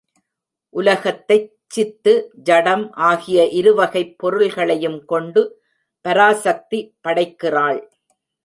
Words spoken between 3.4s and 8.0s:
இருவகைப் பொருள்களையும் கொண்டு பராசக்தி படைக்கிறாள்.